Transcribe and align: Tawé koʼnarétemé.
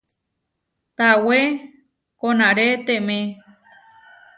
Tawé 0.97 1.39
koʼnarétemé. 2.19 3.17